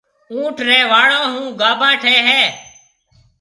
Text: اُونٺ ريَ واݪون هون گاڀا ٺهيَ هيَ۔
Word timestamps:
اُونٺ 0.31 0.57
ريَ 0.67 0.79
واݪون 0.91 1.25
هون 1.33 1.45
گاڀا 1.59 1.89
ٺهيَ 2.01 2.19
هيَ۔ 2.27 2.43